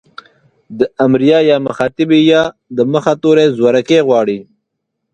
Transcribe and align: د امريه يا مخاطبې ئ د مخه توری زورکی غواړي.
د 0.79 0.81
امريه 1.05 1.39
يا 1.49 1.57
مخاطبې 1.67 2.19
ئ 2.27 2.33
د 2.77 2.79
مخه 2.93 3.13
توری 3.21 3.47
زورکی 3.57 3.99
غواړي. 4.07 4.39